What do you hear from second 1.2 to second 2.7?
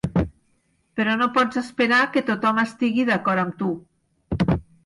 pots esperar que tothom